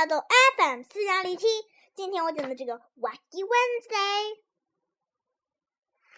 [0.00, 0.26] 来到
[0.56, 1.46] FM 四零零七。
[1.94, 4.40] 今天我讲的这个 Wacky Wednesday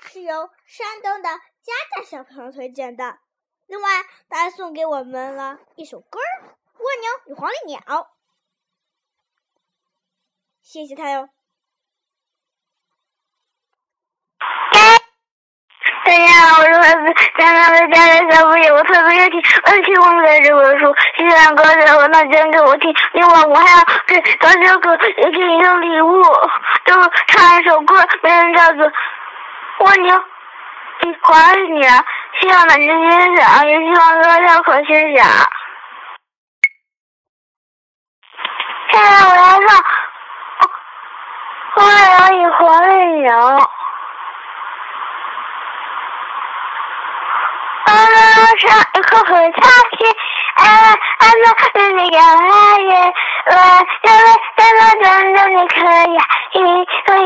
[0.05, 3.19] 是由山东的佳佳小朋友推荐的。
[3.67, 7.81] 另外，他还送给我们了一首歌《蜗牛与黄鹂鸟》，
[10.61, 11.29] 谢谢他哟。
[16.05, 16.63] 大家好，
[16.93, 22.95] 我是来自江南的家人小朋友，我特别要听而且我在这本书，希望哥哥和那讲给我听。
[23.13, 26.23] 另外，我还要给大小哥也给一个礼物，
[26.85, 28.87] 就是唱一首歌，名字叫做
[29.79, 30.23] 《蜗牛
[31.05, 31.91] 与黄鹂鸟》，
[32.41, 35.27] 希望大家欣赏，也希望大家可欣赏。
[38.91, 39.67] 现在我要唱
[41.77, 41.81] 《蜗
[42.29, 43.57] 牛与黄鹂鸟》。
[49.13, 50.05] 上一口喝茶去，
[50.57, 50.65] 哎，
[51.19, 51.45] 俺们
[51.97, 52.91] 那个花园，
[53.47, 53.53] 我
[54.03, 54.27] 因为
[54.57, 55.75] 在那真的你可
[56.09, 56.15] 以，
[56.55, 56.57] 一
[57.07, 57.21] 可以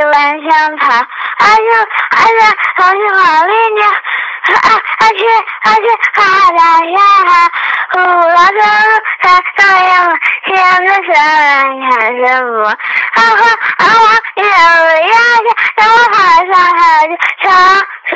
[0.00, 0.84] 的晚上爬，
[1.38, 1.64] 俺就
[2.10, 2.40] 俺就
[2.74, 5.20] 好像好丽鸟，啊啊去
[5.62, 6.98] 啊去哈啦呀，
[7.92, 8.60] 呼啦声
[9.20, 9.24] 它
[9.56, 9.90] 照样
[10.46, 10.50] 牵
[10.86, 11.16] 着手来
[11.88, 12.76] 看什么，啊
[13.14, 13.42] 哈
[13.78, 16.14] 啊哈，摇呀呀，让我好
[16.50, 17.10] 上好就
[17.42, 17.46] 唱
[18.10, 18.12] 出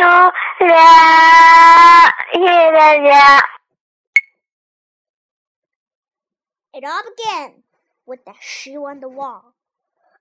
[0.60, 2.14] 来。
[2.34, 3.52] 谢谢大家。
[6.74, 7.64] It all began
[8.06, 9.54] with a shoe on the wall.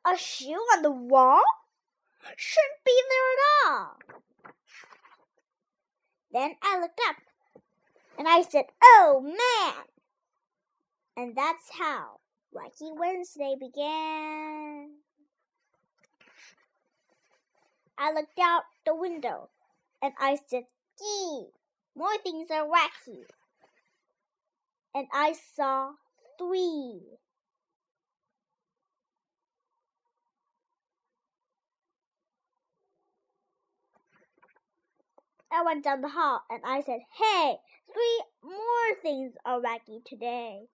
[0.05, 1.43] A shoe on the wall?
[2.37, 3.98] Shouldn't be there at all.
[6.33, 7.17] Then I looked up
[8.19, 9.84] and I said, Oh man!
[11.17, 12.20] And that's how
[12.55, 14.97] Wacky Wednesday began.
[17.98, 19.51] I looked out the window
[20.06, 20.66] and I said,
[21.00, 21.48] Gee,
[21.95, 23.23] more things are wacky.
[24.94, 25.94] And I saw
[26.38, 27.02] three.
[35.52, 37.56] I went down the hall and I said, Hey,
[37.91, 40.68] three more things are wacky today.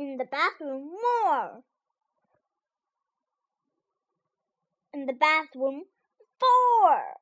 [0.00, 1.62] In the bathroom, more.
[4.94, 5.84] In the bathroom,
[6.38, 7.18] four.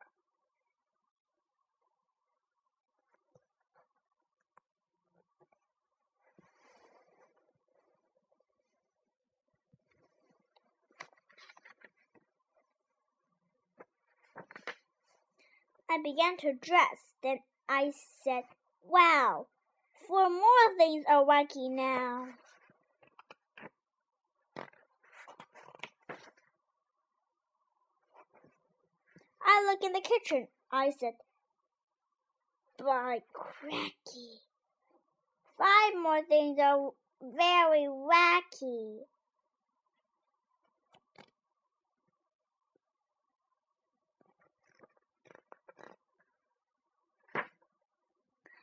[15.90, 17.12] I began to dress.
[17.24, 17.90] Then I
[18.22, 18.44] said,
[18.84, 19.48] Wow,
[20.06, 22.28] four more things are wacky now.
[29.58, 30.46] I look in the kitchen.
[30.70, 31.14] I said,
[32.78, 34.38] By cracky.
[35.58, 38.98] Five more things are very wacky.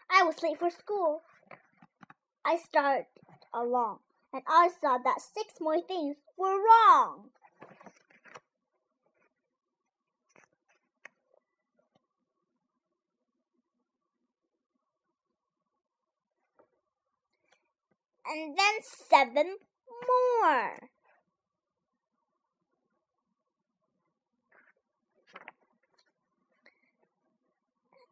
[0.10, 1.24] I was late for school.
[2.46, 3.08] I started
[3.54, 4.00] along,
[4.32, 7.32] and I saw that six more things were wrong.
[18.28, 19.56] And then seven
[20.08, 20.80] more.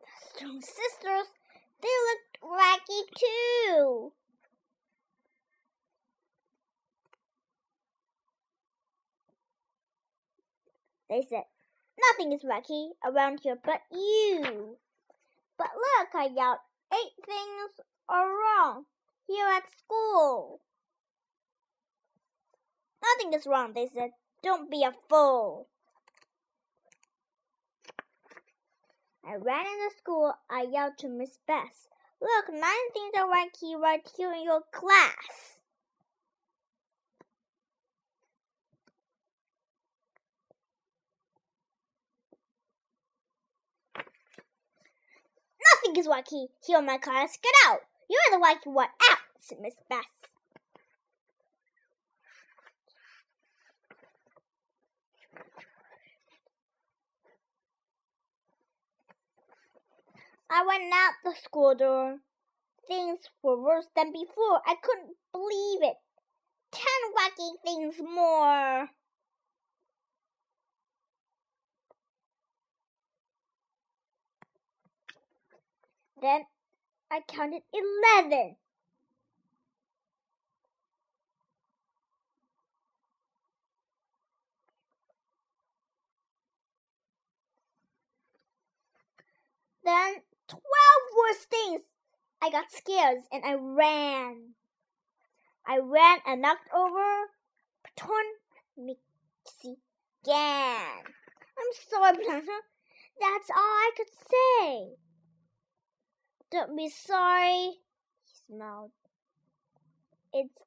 [0.01, 1.27] The Stone Sisters,
[1.81, 4.13] they looked wacky too.
[11.09, 11.43] They said,
[12.11, 14.77] Nothing is wacky around here but you.
[15.57, 16.59] But look, I yelled,
[16.93, 18.85] eight things are wrong
[19.27, 20.61] here at school.
[23.01, 24.11] Nothing is wrong, they said.
[24.41, 25.67] Don't be a fool.
[29.25, 30.33] I ran into school.
[30.49, 31.87] I yelled to Miss Bess,
[32.23, 35.59] Look, nine things are wacky right here in your class.
[45.73, 47.37] Nothing is wacky here in my class.
[47.43, 47.81] Get out.
[48.09, 48.87] You're the wacky one.
[49.59, 50.05] Miss Bess.
[60.49, 62.19] I went out the school door.
[62.87, 64.61] Things were worse than before.
[64.65, 65.97] I couldn't believe it.
[66.71, 68.89] ten wacky things more.
[76.21, 76.45] Then
[77.11, 78.55] I counted eleven.
[89.83, 90.15] Then
[90.47, 91.81] twelve worse things.
[92.41, 94.55] I got scared and I ran.
[95.65, 97.29] I ran and knocked over
[97.83, 98.25] Paton
[98.77, 99.77] Mixie.
[100.27, 102.61] I'm sorry, Planter.
[103.19, 104.95] That's all I could say.
[106.51, 107.79] Don't be sorry,
[108.25, 108.91] he smiled.
[110.33, 110.63] It's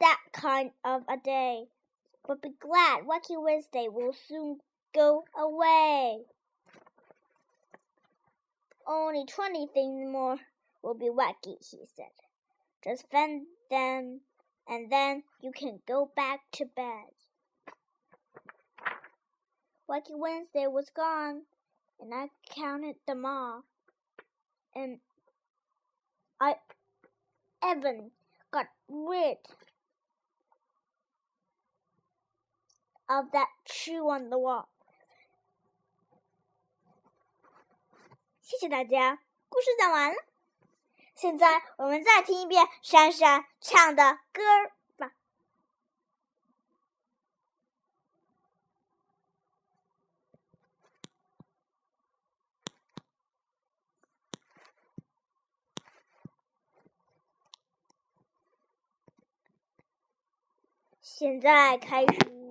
[0.00, 1.64] that kind of a day.
[2.26, 4.60] But be glad Wacky Wednesday will soon
[4.94, 6.24] go away.
[8.86, 10.36] Only twenty things more
[10.82, 12.06] will be wacky, he said.
[12.82, 14.20] Just fend them,
[14.68, 17.10] and then you can go back to bed.
[19.88, 21.42] Wacky Wednesday was gone,
[21.98, 23.64] and I counted them all.
[24.74, 24.98] And
[26.40, 26.56] I,
[27.62, 28.10] Evan,
[28.50, 29.38] got rid
[33.08, 34.68] of that shoe on the wall.
[38.54, 39.18] 谢谢大家，
[39.48, 40.16] 故事讲完了。
[41.16, 44.42] 现在我们再听一遍珊珊唱的歌
[44.96, 45.12] 吧。
[61.02, 62.43] 现在开始。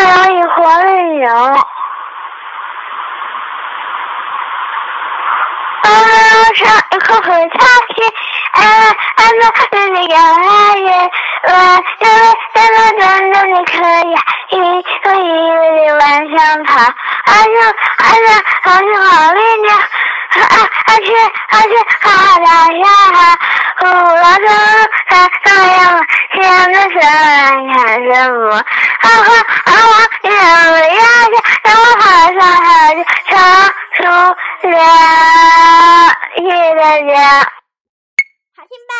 [0.00, 1.28] 花摇与活人游，
[5.82, 7.58] 花摇上一口口茶
[7.94, 8.00] 去，
[8.52, 8.58] 哎
[9.16, 9.42] 哎那
[9.88, 10.18] 那个爱
[10.74, 10.88] 人，
[11.42, 11.50] 我
[11.98, 12.14] 因为
[12.54, 13.72] 在那短短的可
[14.08, 14.10] 以，
[14.56, 14.56] 一
[15.02, 16.00] 可以为你晚
[16.30, 16.70] 上跑，
[17.26, 17.60] 哎呀
[17.98, 18.28] 啊呀，
[18.62, 19.78] 好像好力量，啊
[20.86, 21.04] 啊去
[21.48, 21.76] 啊去
[22.08, 22.08] 啊
[22.38, 22.88] 啦呀，
[23.80, 24.48] 呼啦啦，
[25.08, 25.12] 啊
[25.44, 25.82] 那样，
[26.40, 28.56] 天的色看什么？
[28.56, 28.62] 啊
[29.02, 29.28] 哈
[29.64, 29.94] 啊哇，
[30.30, 30.32] 呀
[30.80, 32.02] 呀呀，让我好
[32.32, 33.30] 想好想唱
[33.96, 34.00] 出
[34.68, 34.74] 了
[36.36, 36.38] 一
[36.74, 36.80] 的
[37.12, 37.14] 家。
[38.56, 38.92] 好听吧？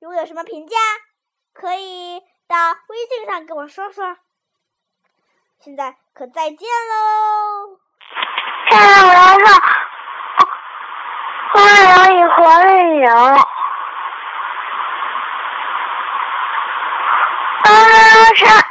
[0.00, 0.76] 如果有什么评价，
[1.54, 2.56] 可以到
[2.88, 4.16] 微信上跟我说说。
[5.62, 7.78] 现在可再见喽！
[8.70, 9.44] 现在我要唱
[11.52, 13.06] 《花摇与活人游》。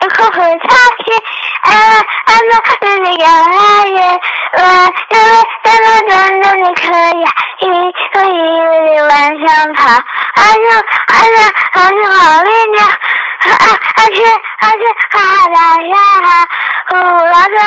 [0.10, 1.12] 摇上一口口茶去，
[1.62, 1.70] 哎
[2.26, 2.52] 哎那
[2.98, 4.20] 那个爱人，
[4.54, 4.60] 我
[5.10, 5.24] 因为
[5.64, 6.82] 在那短短的可
[7.16, 7.22] 以，
[7.60, 7.64] 一
[8.14, 9.82] 可以为你晚上跑，
[10.36, 12.92] 哎呀哎呀，好像好力量，啊
[13.96, 14.82] 啊去啊去
[15.18, 15.96] 啊啦呀，
[16.90, 17.60] 呼啦啦，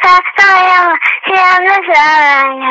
[0.00, 0.04] 它
[0.36, 1.30] 那样，天
[1.64, 1.88] 的色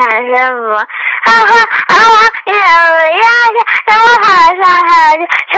[0.26, 0.76] 什么？
[0.76, 1.52] 啊哈
[1.86, 2.16] 啊哇，
[2.52, 4.24] 呀呀呀，让我好
[4.56, 5.22] 想好想
[5.52, 5.54] 唱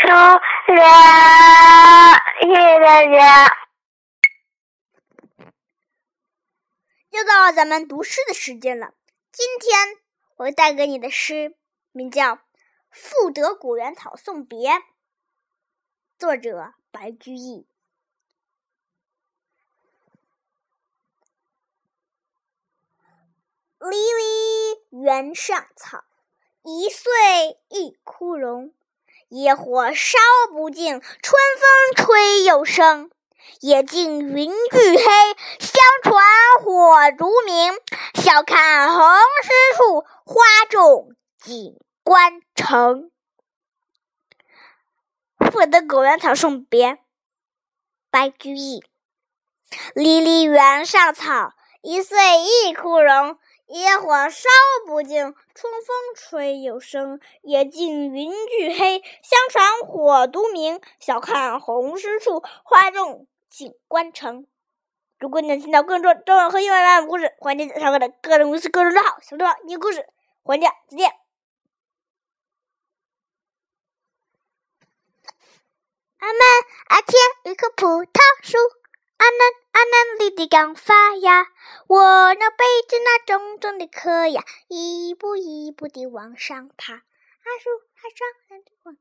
[0.00, 0.04] 出
[0.66, 0.80] 谢谢
[2.80, 3.54] 大家。
[7.10, 8.94] 又到了咱们读诗的时间了。
[9.30, 9.98] 今天
[10.36, 11.54] 我带给你的诗
[11.92, 12.36] 名叫
[12.90, 14.70] 《赋得古原草送别》，
[16.18, 17.66] 作者白居易。
[23.80, 26.04] 离离原上草，
[26.62, 28.72] 一岁一枯荣。
[29.34, 30.16] 野火烧
[30.52, 33.10] 不尽，春风吹又生。
[33.58, 35.04] 野径云俱黑，
[35.58, 36.24] 相传
[36.62, 37.72] 火烛明。
[38.14, 39.04] 晓看红
[39.42, 43.10] 湿处，花重锦官城。
[45.50, 46.98] 赋得古原草送别，
[48.12, 48.84] 白居易。
[49.96, 51.50] 离离原上草，
[51.82, 53.36] 一岁一枯荣。
[53.66, 54.48] 野火烧
[54.86, 57.18] 不尽，春风吹又生。
[57.42, 60.80] 野径云俱黑，相传火独明。
[61.00, 64.46] 晓看红湿处，花重锦官城。
[65.18, 70.06] 如果你想听到更多中文和英文版本故事，欢迎点我的个人微信公众号“小豆宝念故事”。
[70.44, 71.10] 欢迎再见。
[76.18, 76.40] 俺们
[76.88, 78.58] 爱甜一棵葡萄树，
[79.24, 79.40] 阿嫩
[79.72, 81.46] 阿嫩绿地刚发芽，
[81.86, 86.92] 我那背着那重重的壳呀，一步一步地往上爬。
[86.92, 87.00] 阿
[87.58, 88.92] 树阿上来的我。